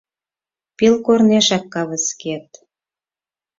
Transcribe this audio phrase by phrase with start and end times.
[0.77, 2.47] Пел корнешак кавыскет.